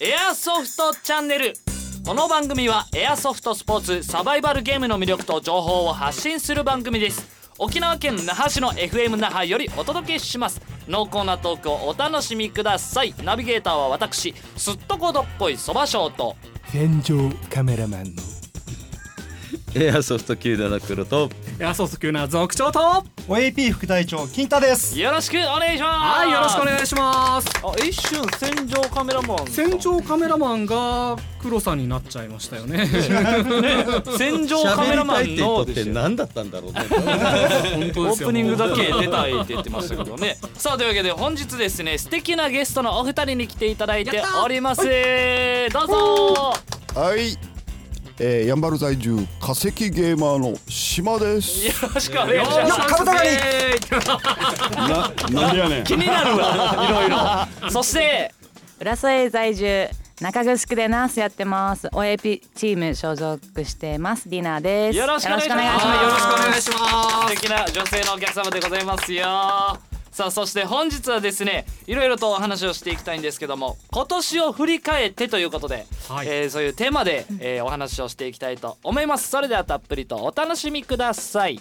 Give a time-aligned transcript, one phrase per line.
[0.00, 1.54] エアソフトチャンネル。
[2.04, 7.26] この番組はエアソフトスポーツサバイバルゲームの魅力と情報を発信する番組です。
[7.58, 10.60] 沖縄県那覇市の FM 那覇よりお届けします。
[10.86, 13.14] 濃厚なトークをお楽しみください。
[13.24, 16.36] ナビゲーターは私すっとこどっこいそばショート
[16.66, 18.22] 戦場カメラマンの。
[19.74, 25.00] エアソフト97黒とエアソフト級な族長とは OAP 副隊長金太です。
[25.00, 26.28] よろしくお願いします。
[26.28, 27.48] いよろしくお願いします。
[27.64, 32.86] あ一瞬戦場カメラマン戦場カメラマンが黒さんになっちゃいましたよね。
[34.18, 35.64] 戦場カメラマンの。
[35.64, 36.80] とって何だったんだろうね。
[37.74, 38.28] 本当オですよ。
[38.28, 40.36] ープニングだけ出たいって言ってましたけどね。
[40.58, 44.82] さあというわけで本日ですね素敵なゲストのお二人に来ていただいております。
[45.72, 46.54] どうぞ。
[46.94, 47.55] はい、
[48.18, 51.66] えー、やんばる在住化石ゲーマーの島です。
[51.66, 52.76] よろしくお願いします。
[52.76, 53.30] カブトガニ
[55.30, 55.84] な、なんでやねん。
[55.84, 56.86] 気になるわ。
[56.88, 58.32] いろいろそして。
[58.78, 59.88] 浦添在住
[60.20, 61.88] 中城でナースやってます。
[61.88, 64.28] OAP チーム所属してます。
[64.30, 64.98] ディナーです。
[64.98, 65.62] よろしくお願いします。
[65.62, 67.34] よろしくお願いします。
[67.34, 69.78] 素敵な女性のお客様でございますよ
[70.16, 76.26] さあそして本日はですねいろいろとお話をしていきたいんですけども今年を振り返ってということで、はい。
[76.26, 79.28] えーそういうテーマで、えーお話をしていきたいと思います。
[79.28, 81.60] それではたっぷりとお楽しみください。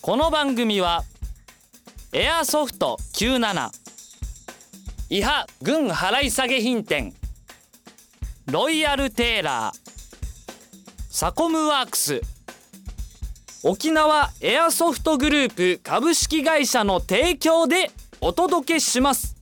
[0.00, 1.04] この番組は
[2.12, 3.70] エアソフト97
[5.10, 7.14] 伊波軍払い下げ品店
[8.50, 9.78] ロイヤルテーラー
[11.08, 12.22] サコムワークス
[13.68, 19.34] 沖縄エアソフトグループ株式会社の提供でお届けします。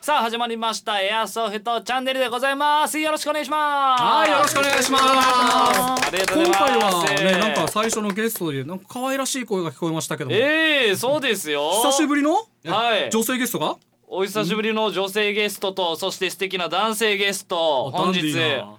[0.00, 2.98] さあ始まりましたエアソフトチャンネルでございます。
[2.98, 4.02] よろしくお願いします。
[4.02, 5.04] はいよろしくお願いします。
[5.04, 10.36] 今回はねなんか最初のゲストでなんか可愛らしい声が聞こえましたけども。
[10.36, 11.72] ええそうですよ。
[11.82, 12.48] 久しぶりの？
[12.64, 13.10] はい。
[13.10, 13.76] 女性ゲストが？
[14.08, 18.34] お久しぶりの女性ゲストとそして素敵な男性ゲストあ本日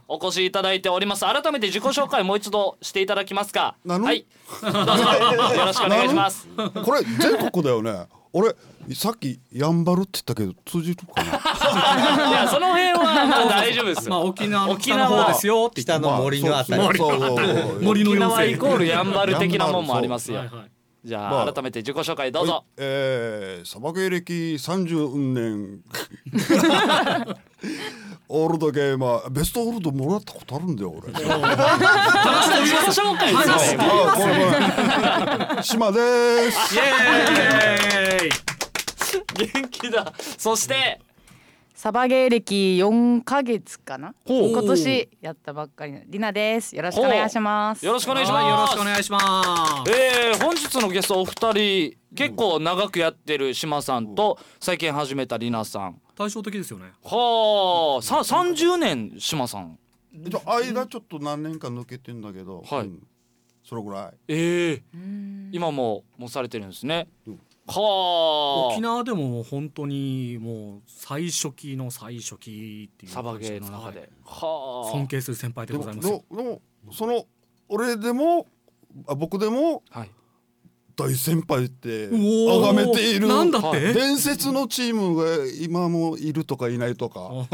[0.08, 1.22] お越しいただいております。
[1.26, 3.76] 改めて自己紹介もう一度していただけますか。
[3.84, 4.06] なの？
[4.06, 4.26] はい。
[4.62, 4.84] どうぞ。
[5.54, 6.48] よろしくお願いします。
[6.56, 8.08] これ全国だよね。
[8.32, 8.56] 俺
[8.94, 11.32] さっきやんばるって言ったけど通じるかな？
[12.30, 17.38] いやその辺はまあ大丈夫ですまあ沖縄の沖縄北の方ですよ北の森のあたり、まあそうそう。
[17.38, 17.44] そ
[17.74, 18.14] う森の
[18.46, 20.40] イコールやんばる的なもんもありますよ。
[20.40, 20.77] はいはい
[21.08, 22.66] じゃまああ改めて自己紹介どうぞ。
[22.76, 25.80] えー、サバ芸歴30年。
[28.28, 29.30] オールドゲーマー。
[29.30, 31.14] ベストオールドもらったことあるんだよ俺。
[35.64, 36.76] 島です。
[39.34, 41.00] 元気だそして
[41.78, 44.16] サバゲー歴4ヶ月かな？
[44.26, 46.76] 今年やったばっかりのディナです。
[46.76, 47.86] よろしくお願いします。
[47.86, 49.20] よろしくお願いしはいよろますしくお願いしま
[49.86, 49.92] す。
[49.92, 56.02] えー、本日のゲストお二人結構長くやってる島さんと最近始めたりなさん。
[56.16, 56.94] 対照的ですよね。
[57.04, 58.02] はあ。
[58.02, 59.78] さ30年島さん。
[60.16, 62.88] じゃ間ちょっと何年か抜けてんだけど、はい。
[62.88, 63.08] うん。
[63.64, 64.14] それぐらい。
[64.30, 64.84] ええ
[65.52, 67.08] 今ももうされてるんですね。
[67.28, 74.92] うんは沖縄でも本当にもう最初期の最初期っていうあサバゲーの中で、はいはあ。
[74.92, 76.24] 尊敬する先輩でございますよ。
[76.32, 76.62] でもでも
[76.94, 77.26] その
[77.70, 78.48] 俺でも
[79.08, 80.12] あ僕でもはい
[80.98, 83.28] 大先輩って崇めている。
[83.28, 83.94] なんだって？
[83.94, 85.26] 伝説のチームが
[85.62, 87.20] 今もいるとかいないとか。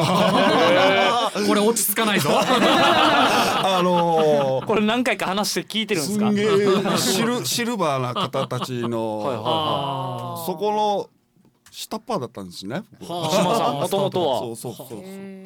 [1.48, 2.30] これ落ち着かないぞ。
[2.40, 6.26] あのーこれ何回か話して聞いてるんですか？
[6.28, 11.10] すんげえシル シルバーな方たちのはいはいあそこの
[11.72, 12.84] 下っ端だったんですね。
[13.02, 13.36] はあ。
[13.36, 14.40] 島さんもともとは？
[14.40, 15.00] そうそうそうそう。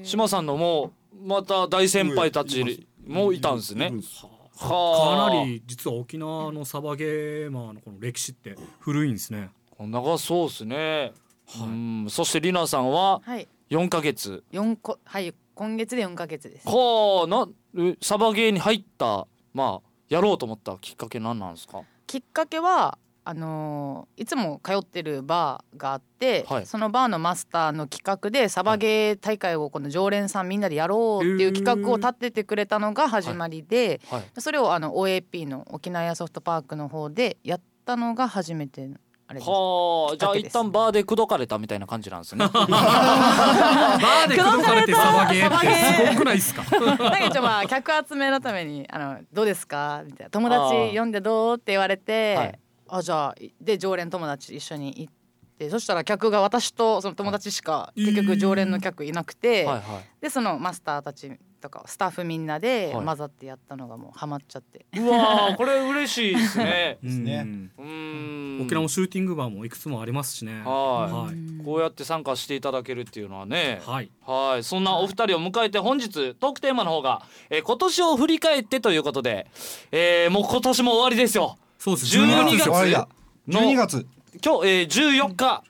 [0.03, 0.91] 島さんのも
[1.24, 3.88] うまた大先輩たちもいたんですね。
[3.88, 4.25] いるんです
[4.59, 5.29] かはあ。
[5.34, 9.50] なり実は沖縄のサバゲーマーのこの歴史って古いんですね。
[9.79, 11.13] 長そうですね、
[11.62, 12.07] うん。
[12.09, 13.47] そしてりなさんははい。
[13.69, 14.44] 4ヶ月。
[14.51, 16.68] 4個はい今月で4ヶ月です。
[16.68, 17.28] はあ。
[17.28, 17.47] な
[17.78, 21.81] えサバゲーに入ったまあやろうと思ったきっかけ何なんですか？
[22.06, 22.97] きっかけは
[23.29, 26.65] あのーいつも通ってるバーがあって、はい。
[26.65, 34.24] そのバーのマスターの企画でサバゲー大会をこの常連さんみんなでやろうっていう企画を立ててくれたのが始まりで、はい。
[34.39, 38.95] それをあの OAP の沖縄エアソフトパークの方でやったのが初めての
[39.27, 39.50] あれです。
[39.51, 42.45] はあじゃあ一旦バーで口説かれたみたいな感じなんですね。
[42.47, 46.63] バーで口説かれてサバゲーってすごくないですか？
[46.80, 50.01] なんか一応まあ客集めのためにあのどうですか？
[50.06, 50.30] みたいな。
[50.31, 51.56] 友達呼んでどう？
[51.56, 52.59] って言われて、はい
[52.89, 55.13] あじゃあで常連友達一緒に行っ
[55.57, 60.22] てそしたら客が私とその友達しか結局常連の客いなくて、はいはい。
[60.22, 63.06] でそのマスターたちとかスタッフみんなではい。
[63.06, 67.00] 混ざってやったのがもうハマっちゃって、うわーこれ嬉しいですね。
[67.04, 67.45] うんね。
[67.78, 68.57] うーん。
[68.60, 70.62] ん沖縄もシューティングバーもいくつもありますしね。
[70.63, 71.12] はい。
[71.13, 71.63] はい。
[71.66, 73.81] こうやって参加していただけるっていうのはね。
[73.86, 74.12] はい。
[74.25, 74.63] はい。
[74.63, 79.48] そんなお二人を迎えて本日トークテーマの方が、えー今年を振り返ってということで、
[79.92, 82.63] えーもう今年も終わりですよそうです12 12月。
[82.63, 83.07] 終わりだ
[83.47, 84.07] の12月。
[84.44, 85.63] 今日、えー、14日、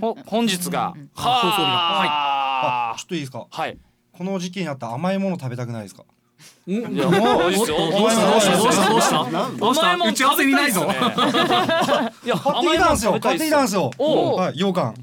[0.00, 3.46] ほ本日が、は放送日がああちょっといいですか？
[3.50, 3.78] はい。
[4.12, 6.04] この時期になったら甘いもの食べたくないですか？
[6.66, 7.72] いやもうどうした？
[7.72, 8.30] どうした？
[8.30, 8.88] どうした？
[8.88, 9.20] どうした？
[9.58, 9.90] どうした？
[9.90, 10.82] 甘いもん打ち合わせにないぞ。
[10.82, 13.20] いや買ってきたんです よ。
[13.20, 13.90] 買ってきたんですよ。
[13.98, 14.94] はい羊羹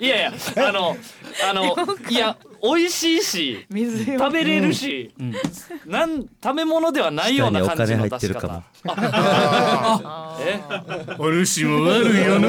[0.00, 0.96] いやいやあの
[1.48, 1.76] あの
[2.08, 5.10] いや美味しいし食べれるし、
[5.86, 8.46] なん食べ物ではないような感じの出し下にお金入って方。
[8.48, 8.62] る
[9.94, 10.60] あえ
[11.18, 12.48] お主も悪いよな。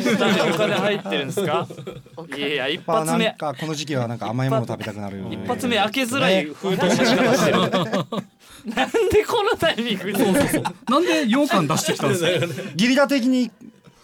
[0.00, 1.66] 下にお金入ってるんですか？
[2.36, 3.28] いやいや一発目。
[3.28, 7.58] んかこの時期はなんか甘いもの食べたくなる一発目開けづらい封筒の仕方してる。
[8.74, 10.24] なんでこのタイミングで？
[10.88, 12.30] なんで羊羹出してきたんですか？
[12.74, 13.52] ギリラ的に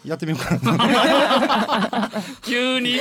[0.04, 2.10] やってみようかな
[2.42, 2.98] 急に。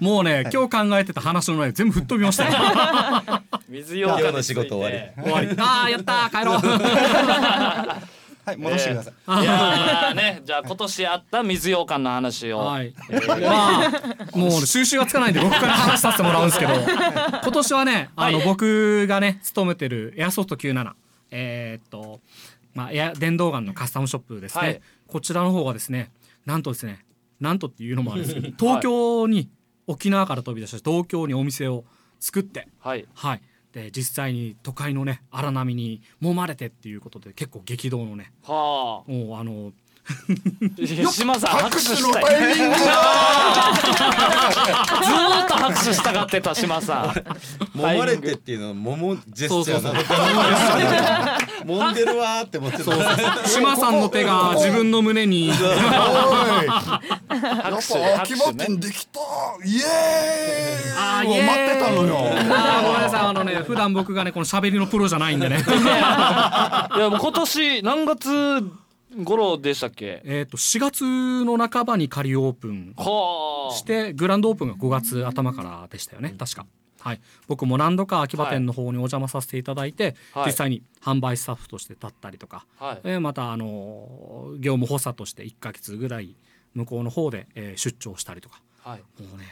[0.00, 3.42] もうね今日考えてた話の内容全部吹っ飛びましたよ。
[3.68, 4.60] 水ようかんについて。
[4.60, 5.22] 今日の仕事終わり。
[5.22, 5.48] 終わり。
[5.58, 6.58] あーやったー帰ろう。
[8.46, 9.42] はい戻してください。
[9.42, 12.94] いやーねじゃあ今年あった水羊羹の話を、はい、
[13.26, 16.74] まあもう収集がつかないんで僕から話させてもらうんですけど。
[16.74, 18.46] 今年はねあの、はい。
[18.46, 20.92] 僕がね勤めてるエアソフト97
[21.30, 22.20] えーっと
[22.74, 24.80] まあエア電動ガンのカスタムショップですね、はい。
[25.08, 26.10] こちらの方がですね
[26.46, 27.04] なんとですね
[27.40, 29.50] なんとっていうのもあるんですけど東京に、
[29.86, 31.84] 沖縄から飛び出して東京にお店を
[32.20, 33.06] 作ってはい。
[33.14, 33.42] はい。
[33.72, 39.10] で実際に都会のね荒波に揉まれてっていうことで結構激動のねはあ。
[39.10, 39.72] もうあの
[41.10, 42.24] 島さん拍手したい。
[42.24, 42.64] ずー
[45.44, 47.78] っと拍手したがってた島さん。
[47.78, 53.48] 揉まれてっていうのは桃ジェスチャーなのか揉んでるわーって思ってた。
[53.48, 55.50] 島さんの手が自分の胸に。
[55.52, 55.68] 拍
[57.88, 59.20] 手秋葉店できた。
[59.64, 60.94] イエーイ。
[60.96, 62.16] あ待ってたのよ。
[62.16, 63.20] あーごめんなさい。
[63.20, 65.56] あのね普段僕がねこの喋りのプロじゃないんでね。
[65.56, 68.62] いやもう今年何月
[69.24, 70.22] 頃でしたっけ？
[70.24, 73.74] えっと4月の半ばに仮オープンはあ。
[73.74, 76.66] してグランドオープンが5月頭からでしたよね確か。
[77.04, 80.46] はい、僕も何度か秋葉店の方にお邪魔させていただいて、はい。
[80.46, 83.00] 実際に販売スタッフとして立ったりとか、はい。
[83.04, 86.34] えーまたあのー業務補佐として1ヶ月ぐらい
[86.72, 88.62] 向こうの方で、えー出張したりとか。
[88.80, 89.00] はい。
[89.22, 89.44] もうね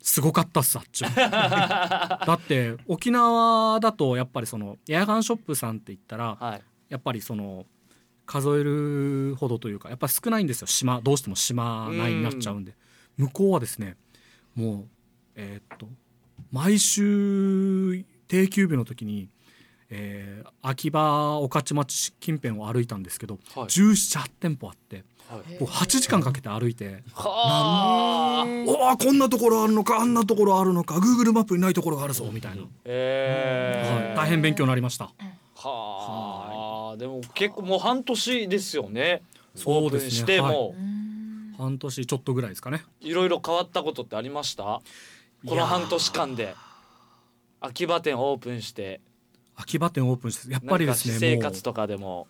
[0.00, 1.10] すごかったっすあっちは。
[2.26, 6.62] だって沖縄だとやっぱりそのエアガンショップさんって言ったらはい。
[6.88, 7.66] やっぱりその
[8.24, 10.66] 数えるほどというかやっぱり少ないんですよ。
[10.66, 12.74] 島どうしても島内になっちゃうんで。
[13.18, 13.96] 向こうはですね
[14.54, 14.88] もう
[15.34, 15.86] えーっと
[16.52, 19.28] 毎週定休日の時に、
[19.90, 23.66] えー秋葉御徒町近辺を歩いたんですけど、はい。
[23.66, 25.52] 1718店舗あってはい。
[25.60, 27.02] もう8時間かけて歩いて。
[27.14, 28.46] はあ。
[28.66, 34.08] おおこんなところあるのかあんなところあるのか Google マップにないところがあるぞみたいな、えー。
[34.08, 35.10] はい、大変勉強になりました。
[35.54, 36.96] はあ。
[36.98, 39.22] でも結構もう半年ですよね。
[39.54, 40.10] そうですね。
[40.10, 40.52] してはい。
[40.52, 40.74] も
[41.56, 42.84] 半年ちょっとぐらいですかね。
[43.00, 44.80] いろいろ変わったことってありました？
[45.46, 46.54] この半年間で
[47.60, 49.00] 秋葉店オープンして
[49.54, 52.26] 秋葉店オープンしてやっぱりですね生も活とかでも。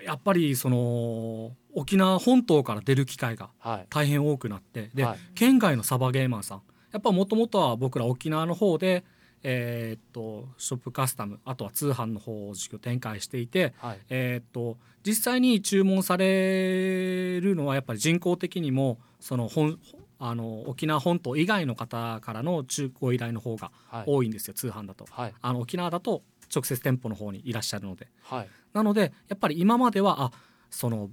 [0.00, 3.86] うやっぱりその沖縄本島から出る機会がはい。
[3.88, 5.18] 大変多くなってで、はい。
[5.34, 6.62] 県外のサバゲーマンさん。
[6.92, 9.04] やっぱもともとは僕ら沖縄の方で
[9.42, 14.00] えーっとショップカスタムあとは通販の方を事業展開していて、はい。
[14.08, 19.78] えーっと実際に注文されるのはやっぱり人口的にもその本
[20.18, 24.04] あの沖縄本島以外の方からの中古依頼の方がはい。
[24.06, 25.06] 多いんですよ、通販だと。
[25.10, 25.34] はい。
[25.40, 26.22] あの沖縄だと
[26.54, 28.08] 直接店舗の方にいらっしゃるので。
[28.22, 28.48] はい。
[28.72, 30.32] なのでやっぱり今まではあ
[30.70, 31.10] その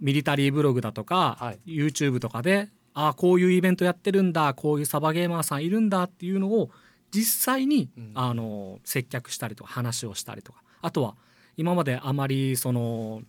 [0.00, 1.60] ミリタリーブログだとか、はい。
[1.66, 6.70] YouTube とかであこういうイベントやってるんだこういうサバゲーマーさんいるんだっていうのを
[7.10, 8.12] 実際に、うん。
[8.14, 10.62] あの接客したりとか話をしたりとか。
[10.82, 11.16] あとは
[11.56, 13.22] 今まであまりその、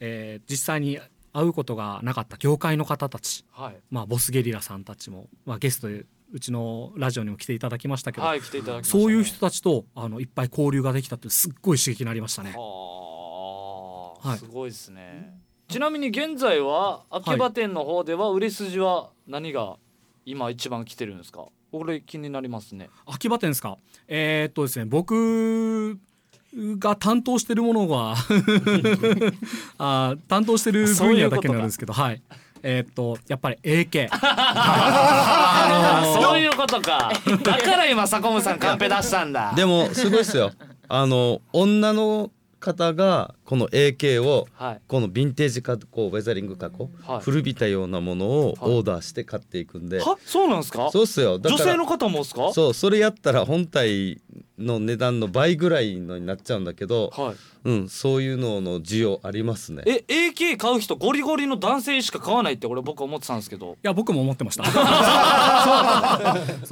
[0.00, 0.98] えー実際に
[1.34, 3.76] 会うことがなかった業界の方たち、はい。
[3.90, 9.02] まあ、ボスゲリラさんたちも、まあ、ゲストでうちのラジオにも来ていただきましたけど、はい来ていただきましたね。
[9.02, 12.54] そういう人たちとあのいっぱい交流ができたってすっごい刺激になりましたね。
[12.56, 14.38] はあ、はい。
[14.38, 15.38] すごいですね。
[15.68, 19.76] ちなみに現在は秋葉店の方では売れ筋は何が
[20.24, 21.46] 今一番来てるんですか？
[21.72, 22.90] これ気になりますね。
[23.06, 23.78] 秋葉店ですか？
[24.06, 25.98] えーっとですね僕
[26.78, 28.14] が担当してるものが
[29.78, 32.22] あー担当してる分野だけなんですけどはい。
[32.66, 37.12] えーっとやっぱり AK あそういうことか。
[37.42, 39.52] だから今坂本さんカンペ出したんだ。
[39.54, 40.52] でもすごいっすよ。
[40.88, 42.30] あの女の
[42.60, 44.80] 方がこの AK をはい。
[44.88, 47.20] このヴィンテージ加工ウェザリング加工、はい。
[47.20, 48.72] 古びたようなものをはい。
[48.72, 50.16] オーダーして買っていくんで、は？
[50.24, 50.88] そうなんですか？
[50.90, 51.34] そうっすよ。
[51.38, 52.50] 女性の方もですか？
[52.54, 54.18] そうそれやったら本体
[54.58, 57.34] の値段の倍ぐらいのになっちゃうんだけど、はい。
[57.64, 59.82] うん、そういうのの需要ありますね。
[59.86, 63.72] え AK 買う人ゴリゴリの男性しか買わないって俺僕思ってたんですけど。
[63.72, 64.64] いや僕も思ってました。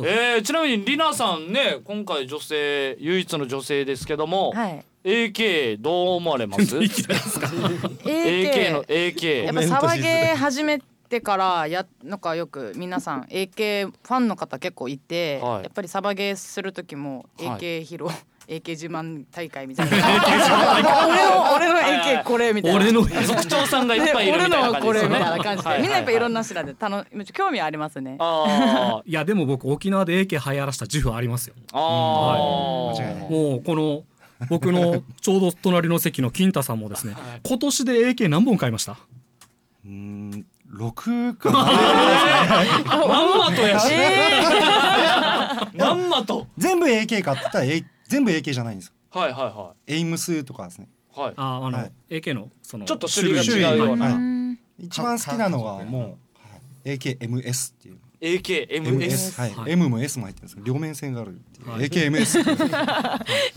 [0.05, 4.85] えー、ちなみにりなさんね今回女性唯一の女性ですけども、はい。
[5.05, 6.77] AK どう思われます？
[6.77, 9.15] AK の AK。
[9.15, 10.81] AK やっぱサバゲー始め
[11.13, 15.63] てからやなんかよく皆さん AK ファンの方結構いて、はい。
[15.65, 17.61] やっぱりサバゲーする時もはい。
[17.61, 18.09] AK 披露、
[18.49, 19.97] AK 自慢大会みたいな。
[21.55, 22.81] 俺の俺の AK これみたいな。
[22.81, 25.09] 俺の族長さんがいっぱいいる俺みたいな感じでね。
[25.09, 25.63] みたいな感じ。
[25.63, 25.83] で、はい。
[25.83, 28.17] みんなやっぱいろんな品で楽興味ありますね。
[29.05, 31.55] いやでも僕沖縄で AK 流行らした自負ありますよ。
[31.75, 33.31] あー、間違いない。
[33.31, 34.03] もうこの
[34.49, 37.15] 僕のちょうど隣の席の金太さんもですね
[37.47, 38.97] 今年で AK 何本買いました？
[39.85, 41.59] うーん六かな。
[43.07, 43.93] まんまとやし、
[45.77, 46.47] まんまと。
[46.57, 48.95] 全部 AK 買ってたら、A、全部 AK じゃないんですよ。
[49.11, 50.89] はいはいはエイムスとかですね。
[51.15, 51.35] いはい。
[51.37, 51.93] ああの、はい。
[52.09, 54.85] AK のそのちょっと種類が違うような、はい。
[54.87, 57.99] 一番好きなのはもう、はい、AKMS っていう。
[58.23, 59.73] AKMS はい、はい。
[59.73, 61.83] M も S も入ってるんです両面線があるっていう、はい。
[61.83, 62.41] AKMS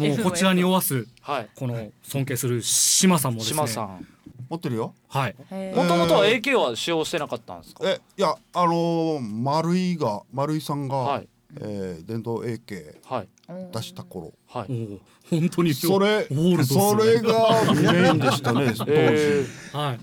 [0.16, 1.50] もうこちらにおわすはい。
[1.56, 3.56] この尊敬する島さんもですね。
[3.56, 4.06] 島さん
[4.50, 4.94] 持ってるよ。
[5.08, 5.36] はい。
[5.76, 7.90] もともとは AK は使用してなかったんですか？
[7.90, 11.28] えいやあのー、丸井が丸井さんが、はい。
[11.62, 13.28] えー電動 AK はい。
[13.72, 14.34] 出した頃。
[14.48, 15.00] はい。
[15.30, 17.74] 本当にそれオールドっすよそねれが
[18.04, 20.00] メインでしたね 当時、えはい。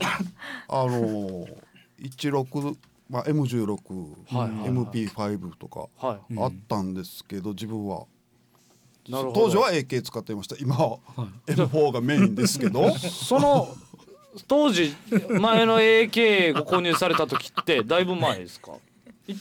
[0.69, 1.47] あのー、
[2.01, 2.77] 16、
[3.11, 3.67] まあ、M16、
[4.35, 4.71] はいはいはい。
[4.71, 6.39] MP5 とかー、はい。
[6.39, 8.07] あったんですけど自分は。
[9.09, 9.41] なるほど。
[9.43, 10.57] 当時は AK 使っていました。
[10.59, 10.99] 今は
[11.47, 12.91] M4 がメインですけど。
[12.99, 13.69] その
[14.49, 14.95] 当時
[15.41, 18.73] 前の AK ご購入された時ってだいぶ前ですか？
[19.29, 19.35] い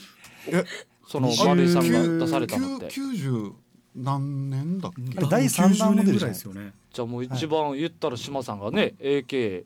[0.47, 0.65] え
[1.07, 2.87] その丸井さんが出されたのって。
[2.87, 3.53] 90
[3.95, 5.25] 何年だっけ？
[5.25, 6.73] 第三弾モデル90じゃない年ぐらいですよね。
[6.93, 9.63] じゃあもう一番言ったら島さんがね AK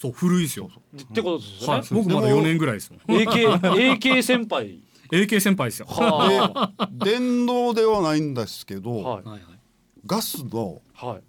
[0.00, 0.70] そう古いですよ。
[0.96, 2.96] ってことですよね、はい僕まだ4年ぐらいですよ。
[3.06, 3.60] AK,
[3.98, 4.80] AK 先輩。
[5.10, 5.86] AK 先輩ですよ。
[5.88, 9.24] はで電動ではないんですけど、はい。
[10.06, 11.22] ガスのはい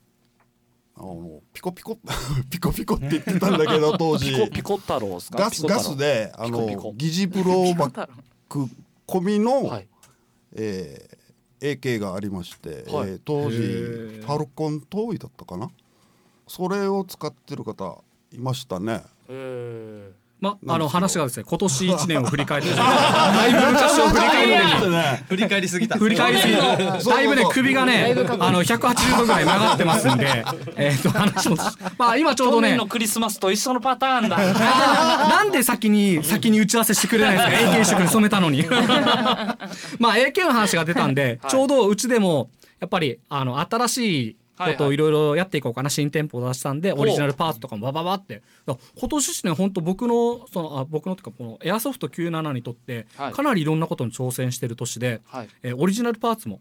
[0.97, 1.97] あのピコピコ
[2.49, 4.31] ピコピコって言ってたんだけど 当時。
[4.33, 5.37] ピコピコ太郎ですか？
[5.39, 6.83] ガスガスであピコピコ。
[6.85, 8.09] の疑似ブローバッ
[8.47, 8.67] ク
[9.07, 9.87] 込みの、 はい。
[10.53, 11.15] えー
[11.61, 13.09] AK がありまして、はい。
[13.09, 15.69] えー当時へフーァルコントーイだったかな？
[16.47, 19.01] それを使ってる方いましたね。
[19.29, 20.11] え
[20.41, 22.69] まあの話がですね今年1年を振り返って。
[22.75, 25.97] だいぶ昔を振り返るのに振り返りすぎた。
[25.97, 30.45] 振り返りすぎてだいぶね首がねあの180度ぐらい曲がってますんで。
[30.75, 31.57] えっと話も
[31.97, 32.67] まあ 今ちょうどね。
[32.67, 34.37] 去年のクリスマスと一緒のパターンだ。
[34.37, 38.65] なんで先に先に打ち合わせしてくれないんですか？AK 一色に染めたのに。
[39.99, 41.51] まあ AK の話が出たんで、はい。
[41.51, 42.49] ちょうどうちでも
[42.79, 43.97] やっぱりあの新し
[44.29, 46.99] いことをいろいろやっていこうかな、新店舗を出したんでう。
[47.01, 48.41] オリジナルパーツとかもバババって。
[48.65, 48.77] 今
[49.09, 53.33] 年ですね本当僕のそのあ僕のっていうかこのエアソフト97にとってはい。
[53.33, 55.49] かなりいろんなことに挑戦してる年で、はい。
[55.63, 56.59] えーオリジナルパーツも、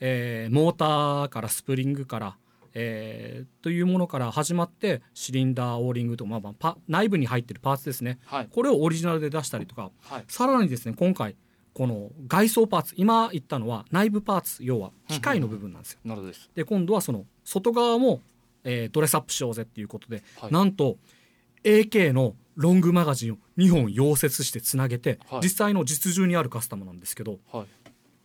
[0.00, 2.36] えーモーターからスプリングから、
[2.74, 8.18] えーというものから始まってシリンダーオーリングと、まあまあ、パ内部に入ってるパーツですね。
[8.26, 8.48] はい。
[8.50, 9.90] これをオリジナルで出したりとか。
[10.02, 10.24] はい。
[10.28, 11.36] さらにですね今回
[11.74, 16.00] この外装パーツ今言ったのは内部パーツ要は機械の部分なんですよ。
[16.04, 16.50] なるほどです。
[16.54, 18.20] で今度はその外側も、
[18.64, 20.52] えードレスアップしようぜっていうことで、はい。
[20.52, 20.96] なんと
[21.64, 25.40] AK のロングマガジンを2本溶接してつなげて、はい。
[25.42, 27.66] 実際の実銃にあるカスタムなんですけどはい。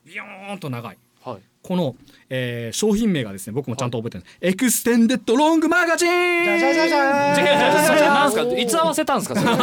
[0.06, 0.98] ビヨーンと長い。
[1.22, 1.95] はいこの、
[2.29, 6.89] えー商品名がですね僕もちゃんと覚えてるんです、 Extended Long Magazine 違う違う違う
[7.86, 9.55] それなんすかいつ合わせたんですかそれ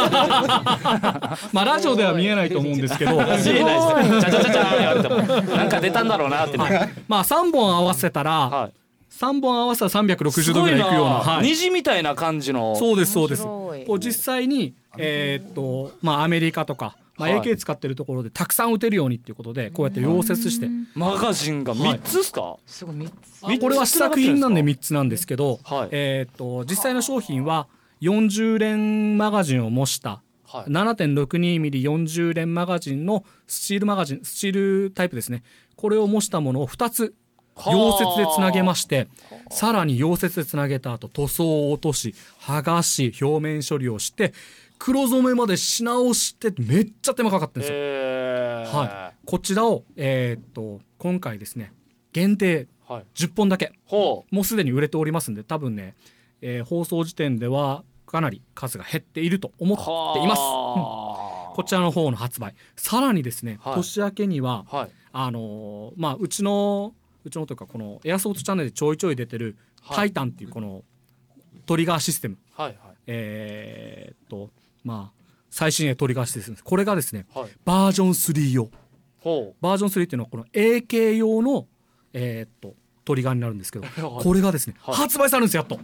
[1.51, 8.73] まあラジオでは見えないと思うんですけど見えないですねちゃちゃちゃちゃ言われてなんか出たんだろうなってねまあ3本合わせたら、はい
[9.15, 17.39] 3本合わせたら360度ごいぐらいいくようななはい虹みたいな感じのそうですそうですこう実際にえーっとまあアメリカとか、まあ、はい。
[17.41, 22.57] AK 使ってるところでたくさん撃てるようにっていうことでこうやって溶接して、マガジンが三つですか？
[22.65, 22.95] すごい。
[22.95, 25.89] 三つ三つこれは試作品なんで3つなんですけど、はい。
[25.91, 27.67] えーっと実際の商品は
[28.01, 30.69] 40連マガジンを模したはい。
[30.71, 35.43] 7.62mm40 連マガジンのスチールマガジンスチールタイプですね。
[35.75, 37.15] これを模したものを2つ
[37.55, 39.07] 溶接でつなげまして
[39.49, 44.33] さらに溶接でつなげた後塗装を落とし剥がし表面処理をして
[44.77, 47.77] 黒染めまでし直してめっちゃ手間かかってるんですよ。
[47.77, 48.77] えー。
[48.77, 51.71] はい、こちらを、えーっと今回ですね
[52.13, 53.05] 限定はい。
[53.15, 53.71] 10本だけ。
[53.85, 55.95] ほもうすでに売れておりますんで多分ね、
[56.41, 60.39] えー放送時点ではかなり数が減っていると思っています。
[60.39, 62.53] はこちらの方の発売。
[62.75, 63.75] さらにですね、はい。
[63.75, 64.89] 年明けにははい。
[65.13, 69.95] あのーまあうちのうちのというかこのエアソフトチャンネルでちょいちょい出てる「はい。
[69.95, 70.83] タイタン」っていうこの
[71.65, 72.37] トリガーシステム。
[72.53, 72.77] はいはい。
[73.07, 74.51] えーっと
[74.85, 77.49] まあ最新鋭トリガーシステムですこれがですねはい。
[77.65, 78.69] バージョン3用。
[79.19, 81.67] ほバージョン3っていうのはこの AK 用の
[82.13, 84.23] えーっとトリガーになるんですけど はい。
[84.23, 84.95] これがですね、はい。
[84.95, 85.75] 発売されるんですやっと。
[85.75, 85.79] う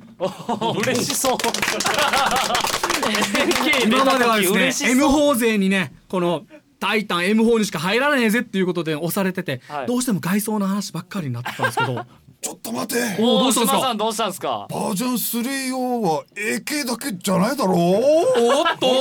[0.81, 1.37] 嬉しそう。
[3.85, 5.33] 今まではですね嬉しそう。
[5.33, 6.45] M4 勢にねこの
[6.79, 9.87] タイタン M4 にしか入らないぜっていうことで押されてて、はい。
[9.87, 12.05] どうしても外装の話ばっかりになってたんですけど
[12.41, 12.95] ちょっと待て。
[13.19, 13.77] おーどうしたんですか？
[13.77, 14.67] 島さんどうしたんですか？
[14.69, 17.75] バージョン3用は AK だけじゃないだろう。
[17.77, 18.87] おっと。
[18.87, 18.93] ちょ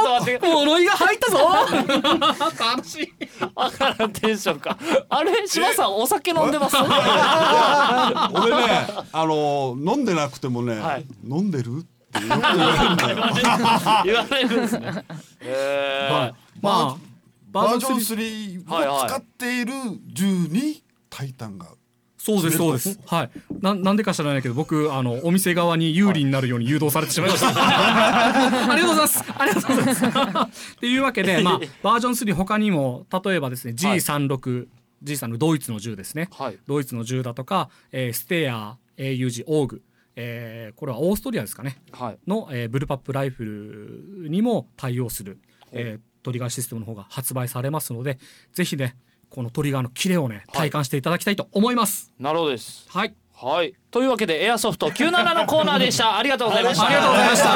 [0.00, 0.46] っと待って。
[0.46, 1.38] 物言いが入ったぞ。
[2.74, 3.08] 楽しい。
[3.54, 4.78] わからんテンションか。
[5.08, 6.76] あれ島さんお酒飲んでます？
[6.76, 6.92] 俺ね
[9.12, 11.06] あの飲んでなくてもね、はい。
[11.26, 15.04] 飲んでるっ言われるんですね。
[15.40, 16.30] え
[16.60, 16.96] まあ
[17.50, 19.72] バージョン3 3はいはいを使っている
[20.12, 21.68] 銃にタイタンが
[22.24, 22.56] そうです。
[22.56, 23.00] そうです。
[23.06, 23.30] はい。
[23.60, 27.48] ななんでか知らないけど僕あのお店側に有利になるように誘導されてしまいました。
[28.70, 29.24] ありがとうございます。
[29.36, 30.72] ありがとうございます。
[30.76, 34.68] っていうわけでまあバージョン3他にも例えばですね G36、
[35.02, 36.28] G のドイツの銃ですね。
[36.30, 36.58] はい。
[36.68, 39.82] ドイツの銃だとか、えーステア AUG オーグ、
[40.14, 41.78] えーこれはオーストリアですかね。
[41.90, 42.18] はい。
[42.28, 43.44] の、えーブルパップライフ
[44.22, 45.40] ルにも対応する、
[45.72, 48.16] えートリガーシステムの方が発売されますので
[48.52, 48.94] ぜひね
[49.34, 52.12] このトリガーのキレをね体感していただきたいと思います。
[52.18, 52.86] なるほどです。
[52.90, 53.74] はい、はい。
[53.90, 56.16] というわけでエアソフト97のコーナーでした。
[56.18, 56.86] ありがとうございました。
[56.86, 57.52] ありがとうございました。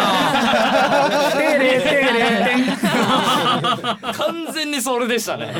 [4.12, 5.54] 完全にそれでしたね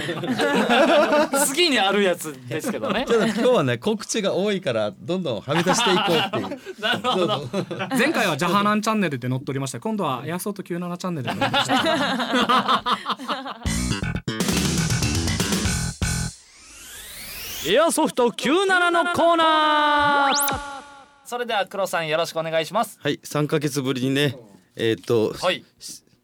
[1.46, 7.48] 次にあるやつですけどね今日はね告知が多いからどんどんはみ出していこうっていうなるほど
[7.96, 11.74] 前回はジャハナンチャンネルで載っておりました今度はエアソフト97チャンネルで載ってました
[17.68, 20.76] エアソフト97のコーナー。
[21.24, 22.96] それでは黒さんよろしくお願いします。
[23.02, 24.36] はい3ヶ月ぶりにね
[24.76, 25.64] えっ、と、はい。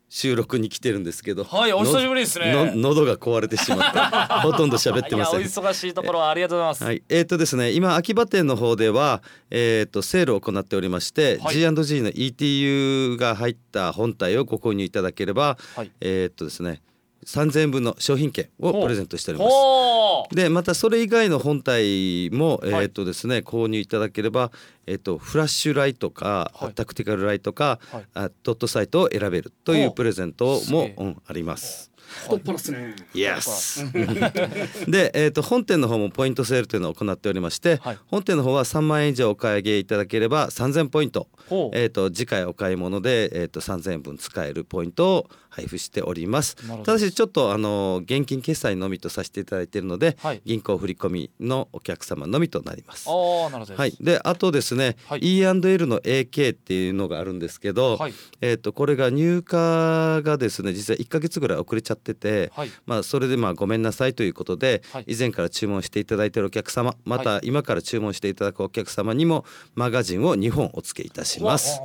[0.09, 1.43] 収録に来てるんですけど。
[1.43, 2.53] はいお久しぶりですね。
[2.53, 4.41] の喉が壊れてしまった。
[4.43, 5.41] ほとんど喋ってません。
[5.41, 11.57] 忙しいところはありがとうございます、はい、えーとですね、今秋葉店の方では、えー、とセールを行っておりまして、はい。
[11.57, 15.91] G&G の ETU が入った本体をご購入いただければ、はい。
[16.01, 16.83] えー、とですね
[17.27, 20.35] 3000円分の商品券をプレゼントしております。
[20.35, 22.87] でまたそれ以外の本体も、えはい。
[22.87, 24.51] ーとですね、購入いただければ、
[24.87, 26.73] えー、とフラッシュライトか、はい。
[26.75, 28.05] タクティカルライトか、はい。
[28.15, 31.92] あドットサイトを選べるというプレゼントもうん、あります。
[32.25, 32.95] 太っ腹っすね。
[33.15, 34.91] Yes.
[34.91, 37.99] で、えー、と本店の方もポイントセールというのを行っておりまして、はい。
[38.07, 41.29] 本店の方は3万円以上お買い上げいただければ3000ポイント、
[41.73, 46.57] えー、と次回お買い物で、えー、と3000円分使えるポイントを配布しております。
[46.83, 50.43] ただしちょっとあの現金決済のみとさせていただいているので、はい。
[50.45, 53.09] 銀行振込のお客様のみとなります。
[53.09, 53.13] あ
[53.47, 53.79] あなるほどです。
[53.79, 55.21] はい、であとですね、はい。
[55.21, 58.15] E&L の AK っていうのがあるんですけど、はい。
[58.41, 62.71] えー、とこれが入荷がですね実は1ヶ月ぐらい遅れちゃってて、はい。
[62.87, 65.05] まあ、それでまあごめんなさいということで、はい。
[65.09, 71.81] 以前から注文していただいているお客様また今から注文していただくお客様にもマガジンを2本お付けいたします。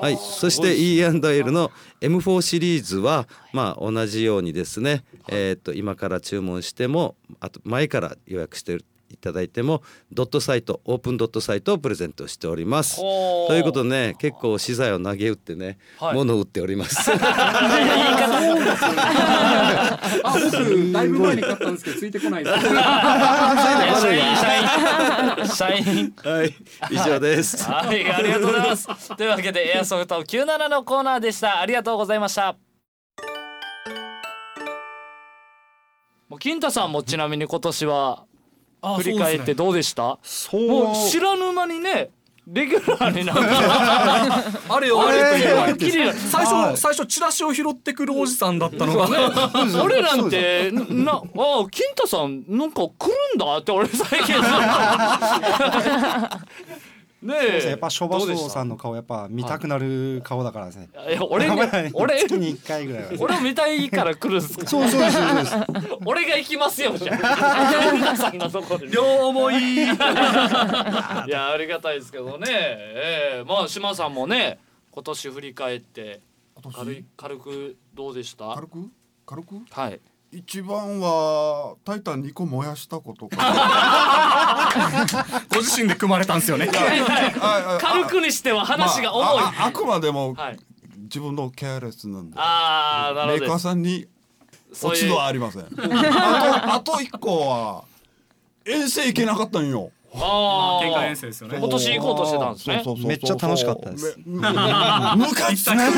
[0.00, 8.78] はい、そして E&L の M4 シリーズはまあ同じようにですね、えー、と今から注文してもあと前から予約して
[9.10, 12.96] いただいてもドットサイトオープンドットサイトをプレゼントしております。
[12.96, 16.14] ということでね結構資材を投げ打ってね、はい。
[16.14, 17.10] 物を売っております。
[20.22, 22.60] あ僕だいぶ前に買ったんですけどついてこないです。
[22.60, 26.54] 社員社員社員はい
[26.90, 27.64] 以上です。
[27.64, 29.16] はいありがとうございます。
[29.16, 31.60] というわけでエアソフト97のコーナーでした。
[31.60, 32.56] ありがとうございました。
[36.28, 38.25] もう金太さんもちなみに今年はあ
[38.96, 40.18] 振り返ってどうでした？
[40.22, 40.66] そう。
[40.68, 42.10] もう知らぬ間にね
[42.48, 43.42] レギュラーになって
[44.70, 45.56] あれよあれという。
[45.56, 45.92] はっきり。
[46.12, 49.16] 最初最初チラシを拾ってくるおじさんだったのがね。
[49.82, 51.22] 俺なんてなあ
[51.70, 54.36] 金太さんなんか来るんだって俺最近
[57.26, 57.34] ね。
[57.64, 60.88] えやっぱ消防どうでした署さんの顔やっぱ見たくなる顔だからですね。
[61.08, 61.60] いや俺に
[61.92, 63.10] 俺月に一回ぐらいは。
[63.18, 64.66] 俺を見たいから来るんすか？
[64.66, 65.36] そうそうですそう。
[65.36, 65.56] です。
[66.04, 67.72] 俺が行きますよじゃあ。
[67.90, 69.84] 金太さんのとこ両思い。
[69.84, 74.58] いやありがたいですけどね、えー、まあ島さんもね
[74.90, 76.20] 今年振り返って
[76.74, 78.54] 軽い軽くどうでした？
[78.54, 78.90] 軽く？
[79.26, 79.54] 軽く？
[79.70, 80.00] はい
[80.36, 84.70] 一番はタイタン2個燃やしたことか
[85.48, 86.68] ご自身で組まれたんですよね。
[87.40, 90.58] ああ軽くにしては話が重い、まああああくまでもはい。
[91.04, 92.36] 自分のケアレスなんで。
[92.38, 94.06] ああなメーカーさんに
[94.82, 95.62] 落ち度はありません。
[95.62, 97.84] あとあと一個は
[98.66, 99.90] 遠征行けなかったんよ。
[100.12, 101.56] あ県外遠ー征ですよね。
[101.58, 102.74] 今年行こうとしてたんですね。
[102.76, 103.08] そうそうそうそう。
[103.08, 104.18] めっちゃ楽しかったです。
[104.26, 105.88] めむかつね。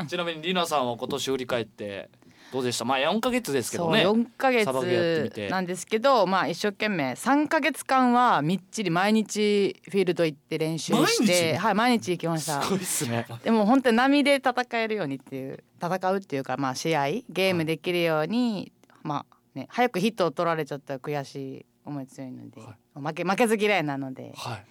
[0.08, 2.10] ちなみにりなさんは今年振り返って
[2.52, 2.84] どうでした？
[2.84, 4.06] まあ4ヶ月ですけどね。
[4.06, 5.40] 4ヶサバゲーやってみて。
[5.42, 7.12] 月なんですけどまあ一生懸命。
[7.12, 12.62] 3ヶ月間はみっちり毎日フィールド行って練習してはい毎日行きました。
[12.62, 13.26] すごいっすね。
[13.44, 22.60] でも本当に波で戦えるようにっていう戦うっていうかまあ試合ゲームできるように、まあね早くヒットを取られちゃったら悔しい思い強いので、
[22.94, 24.64] 負け負けず嫌いなのではい。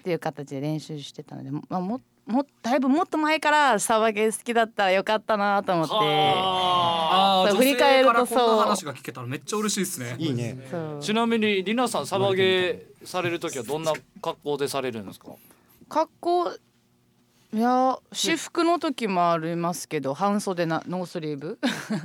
[0.00, 5.94] っていう形で練習してたので、まあ、ももだいぶもっと前からサバゲー好きだったらよかったなと思って。
[5.94, 8.26] はそう振り返るとそう。
[8.26, 10.16] 女性からこんな話が聞けたらめっちゃ嬉しいですね。
[10.18, 10.58] いいね。
[11.00, 15.32] ちなみにりなさんサバゲーされる時はどんな格好でされるんですか？
[15.88, 16.52] 格好。
[17.52, 21.58] いや私服の時もありますけど半袖なノースリーブ。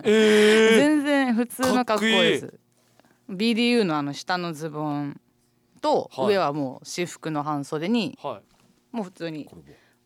[0.03, 2.53] 全然普通の格好です。
[3.29, 5.21] BDU のあの下のズボン
[5.81, 6.27] とはい。
[6.29, 8.95] 上はもう私服の半袖にはい。
[8.95, 9.47] もう普通に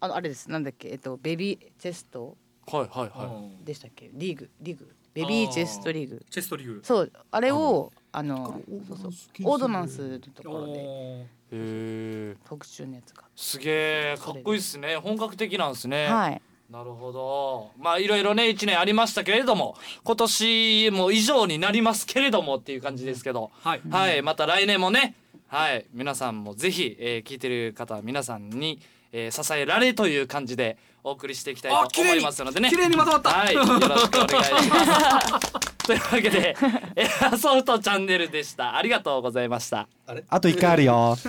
[0.01, 0.49] あのあれです。
[0.49, 0.89] なんだっけ。
[0.89, 2.37] えっとベビーチェスト。
[2.71, 4.09] はいはいはでしたっけ。
[4.13, 4.89] リーグリーグ。
[5.13, 6.23] ベビーチェストリーグ。
[6.29, 6.81] チェストリーグ。
[6.83, 9.11] そうあれをあのそうそう。
[9.43, 10.71] オードナンスのところで。
[10.71, 14.97] いへえ特注のやつがすげえかっこいいっすね。
[14.97, 16.07] 本格的なんですね。
[16.07, 16.41] はい。
[16.69, 17.71] なるほど。
[17.77, 23.51] まあいろいろね1年ありましたけれども今年も以上になりますけれどもっていう感じですけど。
[23.61, 23.81] はい。
[23.89, 24.21] はい。
[24.21, 25.15] また来年もね。
[25.47, 25.87] はい。
[25.91, 28.79] 皆さんもぜひ、えー聞いてる方は皆さんに、
[29.11, 32.69] えー支えられという感じでお送りしていきたいと思いますのでね。
[32.69, 33.29] 綺麗にまとまった。
[33.29, 35.51] はいよろしくお願いします。
[35.87, 36.55] というわけで
[36.95, 38.75] エアソフトチャンネルでした。
[38.75, 39.87] ありがとうございました。
[40.29, 41.17] あと一回あるよ。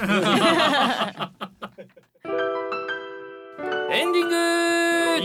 [3.93, 4.70] エンディング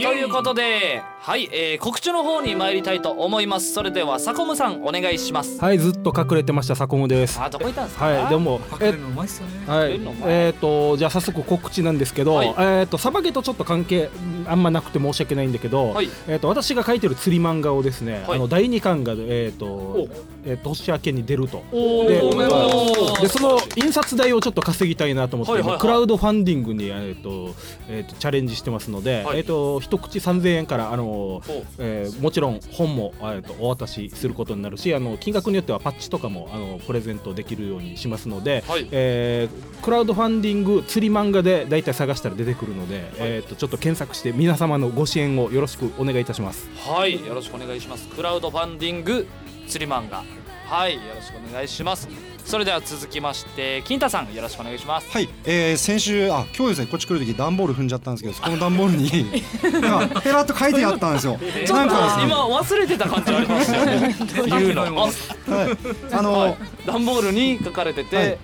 [0.01, 3.73] ということではい、えー告知の方に参りたいと思います。
[3.73, 5.59] それではサコムさんお願いします。
[5.59, 7.39] はい、ずっと隠れてましたサコムです。
[7.41, 8.05] あどこ行ったんですか？
[8.05, 9.67] はい、でも、え隠れるのうまいっすよね。
[9.67, 9.99] はい。
[10.25, 12.55] えっ、と、じゃあ早速告知なんですけど、はい。
[12.57, 14.09] えっ、と、サバゲとちょっと関係
[14.47, 16.09] あんまなくて申し訳ないんだけど、はい。
[16.27, 18.35] えっ、と、私が書いてる釣り漫画をですね、はい。
[18.35, 20.07] あの第二巻が、えっ、とお、
[20.45, 21.63] えー年明けに出ると。
[21.71, 25.77] おでーでその印刷代をちょっと稼ぎたいなと思って、はいはいはい。
[25.77, 27.55] 今クラウドファンディングに、えーと
[27.87, 29.39] えーとチャレンジしてますので、はい。
[29.39, 31.41] えー、と一口3000円から、あのお。
[31.79, 38.87] えーもちろん本も、えー、とお渡しすることになるしあの金額によってはパッチとかもあのプレゼントできるようにしますので、はい。
[38.91, 46.67] えークラウドファンディング釣り漫画で大体探したら出てくるので、えー、とちょっと検索して皆様のご支援をよろしくお願いいたします。
[46.77, 48.07] はいよろしくお願いします。
[48.09, 49.27] クラウドファンディング
[49.67, 50.23] 釣り漫画。
[50.67, 52.09] はいよろしくお願いします。
[52.43, 55.09] それでは続きまして金太さんよろしくお願いします。
[55.09, 59.41] はい、えー、先週あ今日ですねこっち来る時段ボール踏んじゃったんですけどそこの段ボールに
[59.81, 61.39] なんかペラッと書いてあったんですよ。
[61.39, 64.15] ちょっとなんか今忘れてた感じありますよね。
[64.47, 64.83] 言うの。
[64.83, 65.77] あはい。
[66.11, 66.57] あの、はい。
[66.85, 68.37] 段ボールに書かれてて、はい。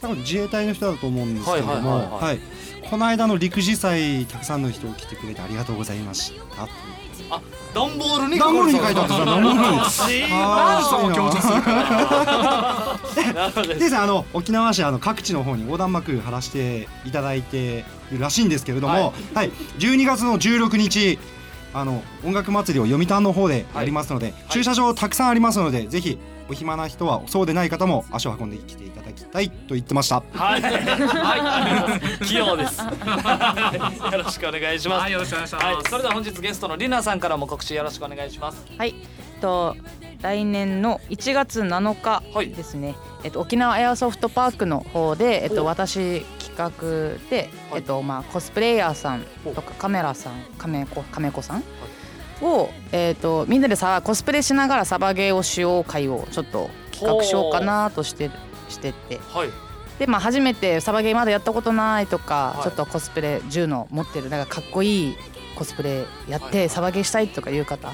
[0.00, 2.08] 多分自衛隊の人だと思うんですけれどはいはいはいはい。
[2.08, 2.61] もはい
[2.92, 6.64] この間の陸自祭たくさんの人来てくれてありがとうございました。
[7.30, 7.40] あ
[7.74, 9.78] 段ボールに段ボールに書いてあったんですよ段ボールに
[10.30, 19.50] あ あー強調するーなるほどでですねあの沖縄市あの各地の方に横断幕貼らせていただいているらしいんですけれども、はい。
[19.78, 21.18] 12月の16日
[21.72, 30.22] あの音楽祭りを読谷の方でやりますので、駐車場たくさんありますのでぜひお暇な人はそうでない方も足を運んできていただきたいと言ってました。
[30.32, 31.42] はい、はい、ありがとうござい。
[31.42, 32.80] ます器用です。
[32.80, 35.00] はいよろしくお願いします。
[35.02, 35.64] はいよろしくお願いします。
[35.64, 38.66] はい、それでは本日ゲストのりなさんからも告知よろしくお願いします。
[38.76, 39.76] はい、えっと
[40.22, 42.50] 来年の1月7日はい。
[42.50, 46.70] ですね、えっと、沖縄エアソフトパークの方で、えっと、私企画
[47.28, 47.78] で、はい。
[47.78, 51.64] えっとまあ、コスプレイヤーさんとかカメラさんカメコカメコさん
[52.42, 58.30] を、えっと、みんなでさコスプレしながらサバゲーをしよう会をちょっと企画しようかなとして
[58.68, 59.20] してて。
[59.32, 59.48] はい、
[59.98, 62.62] で、まあ、初めてサバゲーまだやったことないとか、はい。
[62.64, 65.16] ちょっとコスプレ銃の持ってるなんかかっこいい
[65.54, 67.88] コスプレやって、はいサバゲーしたいとかいう方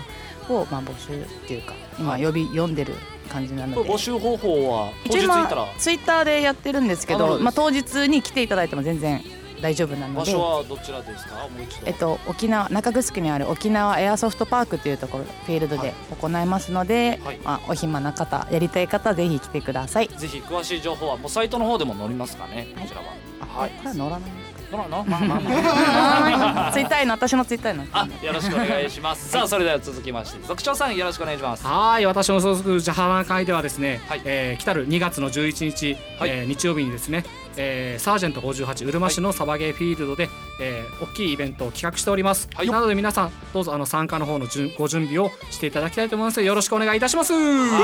[0.48, 2.24] を、まあ、募集っていうか今はい。
[2.24, 2.94] 呼び読んでる
[3.28, 3.90] 感じなので。
[3.90, 5.62] 募集方法は一応ま行ったら？
[5.64, 9.22] あツイッターでやってるんですけどまあ、当日に来ていただいても全然
[9.60, 10.32] 大丈夫なの場で。
[10.32, 11.34] 所はどちらですか？
[11.34, 11.86] もう一度。
[11.86, 20.08] えっと、沖縄中城にある沖縄エアソフトパークというところフィールドで行いますので、はいまあ、お暇な方やりたい方はぜひ来てください。
[20.08, 22.68] ぜひ詳しい情報はもうサイトの方でも載りますかね？
[22.76, 23.06] はいこちらは。
[23.40, 37.24] あはいこれは乗らないんですかまあまあまあまあまあツイッターの私のツイッターのあよろしくお願いしますさあそれでは続きまして族長さんよろしくお願いしますはい私の所属ジャハナ会ではですね、はいえー来たる2月の11日、はいえー日曜日にですね、
[37.56, 40.28] えーサージェント58うるま市のサバゲーフィールドで、
[40.60, 42.68] えー大きいイベントを企画しております、はい。
[42.68, 46.42] なので皆さんどうぞあの参加の方の準ご準備をしていただきたいと思います。
[46.42, 47.32] よろしくお願いいたします。
[47.32, 47.38] は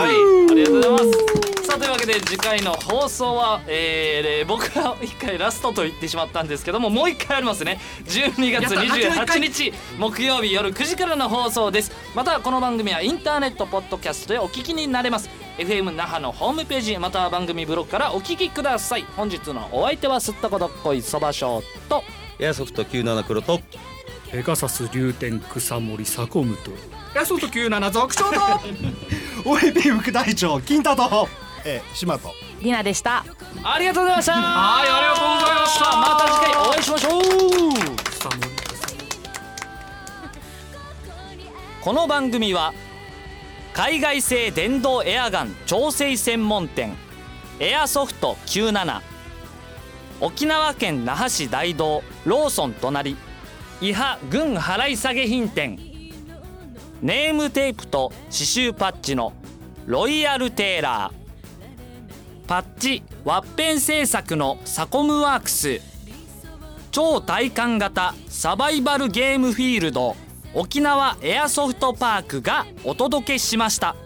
[0.06, 1.64] い、ありがとうございます。
[1.64, 7.80] さあというわけで次回の放送は、えー、僕が一回ラストと言ってしまったんですけどももう一回ありますね。
[8.04, 11.92] 12月やった28日木曜日夜9時からの放送です。
[12.14, 19.02] またこの番組はインターネットポッドキャストでお聞きになれます FM 那覇のホームページまたは番組ブログからお聞きください。
[19.16, 22.02] 本日のお相手はすったこどっこいそばしょうと。
[22.38, 23.60] エアソフト97黒と。
[24.32, 26.72] ペガサス流天草森サコムと
[27.14, 28.40] ヤソト97族長と。
[29.44, 31.28] OAP 副隊長金太と。
[31.64, 32.32] えー、島と。
[32.60, 33.24] りなでした。
[33.62, 34.32] ありがとうございました。
[34.32, 35.84] はいありがとうございました。
[35.96, 37.22] また次回お会いしましょう。
[38.10, 38.54] 草森
[41.80, 42.72] この番組は
[43.74, 46.94] 海外製電動エアガン調整専門店
[47.58, 49.00] エアソフト97
[50.20, 53.16] 沖縄県那覇市大道ローソン隣
[53.80, 55.76] 伊波軍払い下げ品店
[57.02, 59.32] ネームテープと刺繍パッチの
[59.86, 65.80] ロイヤルテーラーパッチワッペン製作のサコムワークス
[66.92, 70.14] 超体感型サバイバルゲームフィールド
[70.54, 73.96] 沖縄エアソフトパークがお届けしました。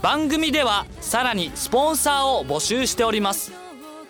[0.00, 3.52] 番組ではさらにスポンサーを募集しております。